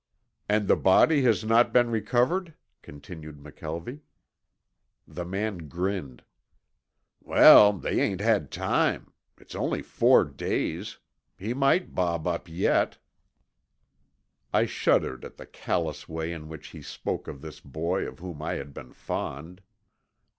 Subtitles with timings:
[0.49, 3.99] "And the body has not been recovered?" continued McKelvie.
[5.07, 6.23] The man grinned.
[7.21, 9.13] "Well, they ain't had time.
[9.37, 10.97] It's only four days.
[11.37, 12.97] He might bob up yet."
[14.51, 18.41] I shuddered at the callous way in which he spoke of this boy of whom
[18.41, 19.61] I had been fond.